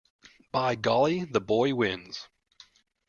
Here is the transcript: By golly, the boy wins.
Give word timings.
By 0.51 0.73
golly, 0.73 1.25
the 1.25 1.39
boy 1.39 1.75
wins. 1.75 2.27